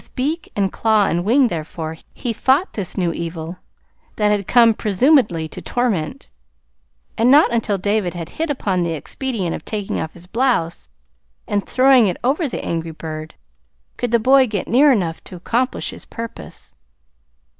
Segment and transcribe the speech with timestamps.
[0.01, 3.57] With beak and claw and wing, therefore, he fought this new evil
[4.15, 6.31] that had come presumedly to torment;
[7.19, 10.89] and not until David had hit upon the expedient of taking off his blouse,
[11.47, 13.35] and throwing it over the angry bird,
[13.95, 16.73] could the boy get near enough to accomplish his purpose.